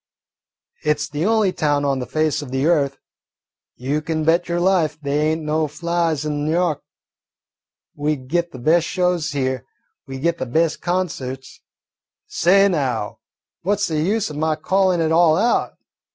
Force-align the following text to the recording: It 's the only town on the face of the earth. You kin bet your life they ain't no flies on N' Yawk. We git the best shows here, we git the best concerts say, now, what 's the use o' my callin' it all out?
It 0.83 0.99
's 0.99 1.07
the 1.09 1.27
only 1.27 1.53
town 1.53 1.85
on 1.85 1.99
the 1.99 2.07
face 2.07 2.41
of 2.41 2.49
the 2.49 2.65
earth. 2.65 2.97
You 3.75 4.01
kin 4.01 4.23
bet 4.25 4.49
your 4.49 4.59
life 4.59 4.99
they 4.99 5.19
ain't 5.27 5.43
no 5.43 5.67
flies 5.67 6.25
on 6.25 6.47
N' 6.47 6.51
Yawk. 6.51 6.81
We 7.95 8.15
git 8.15 8.51
the 8.51 8.57
best 8.57 8.87
shows 8.87 9.33
here, 9.33 9.63
we 10.07 10.17
git 10.17 10.39
the 10.39 10.47
best 10.47 10.81
concerts 10.81 11.61
say, 12.25 12.67
now, 12.67 13.19
what 13.61 13.79
's 13.79 13.89
the 13.89 14.01
use 14.01 14.31
o' 14.31 14.33
my 14.33 14.55
callin' 14.55 15.01
it 15.01 15.11
all 15.11 15.37
out? 15.37 15.75